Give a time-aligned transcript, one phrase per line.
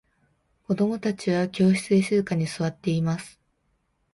[0.65, 3.39] 子供達は教室で静かに座っています。